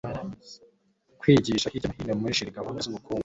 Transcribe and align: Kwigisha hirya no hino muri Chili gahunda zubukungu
Kwigisha 1.19 1.71
hirya 1.73 1.87
no 1.89 1.95
hino 1.97 2.13
muri 2.21 2.35
Chili 2.37 2.55
gahunda 2.57 2.83
zubukungu 2.85 3.19